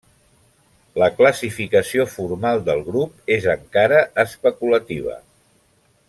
[1.01, 5.19] La classificació formal del grup és encara especulativa.